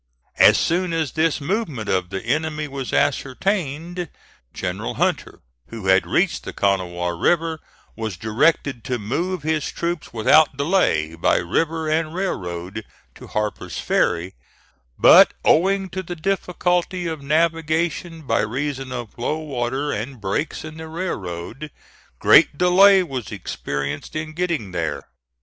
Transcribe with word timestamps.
As 0.39 0.57
soon 0.57 0.93
as 0.93 1.11
this 1.11 1.39
movement 1.39 1.87
of 1.87 2.09
the 2.09 2.25
enemy 2.25 2.67
was 2.67 2.91
ascertained, 2.91 4.09
General 4.51 4.95
Hunter, 4.95 5.41
who 5.67 5.85
had 5.85 6.07
reached 6.07 6.43
the 6.43 6.53
Kanawha 6.53 7.13
River, 7.13 7.59
was 7.95 8.17
directed 8.17 8.83
to 8.85 8.97
move 8.97 9.43
his 9.43 9.71
troops 9.71 10.11
without 10.11 10.57
delay, 10.57 11.13
by 11.13 11.37
river 11.37 11.87
and 11.87 12.15
railroad, 12.15 12.83
to 13.13 13.27
Harper's 13.27 13.77
Ferry; 13.77 14.33
but 14.97 15.35
owing 15.45 15.87
to 15.91 16.01
the 16.01 16.15
difficulty 16.15 17.05
of 17.05 17.21
navigation 17.21 18.23
by 18.23 18.39
reason 18.39 18.91
of 18.91 19.19
low 19.19 19.37
water 19.37 19.91
and 19.91 20.19
breaks 20.19 20.65
in 20.65 20.77
the 20.77 20.87
railroad, 20.87 21.69
great 22.17 22.57
delay 22.57 23.03
was 23.03 23.31
experienced 23.31 24.15
in 24.15 24.33
getting 24.33 24.71
there. 24.71 25.05